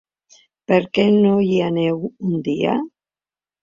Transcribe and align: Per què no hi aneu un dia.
Per 0.71 0.79
què 0.99 1.05
no 1.19 1.35
hi 1.45 1.53
aneu 1.69 2.03
un 2.09 2.37
dia. 2.53 2.79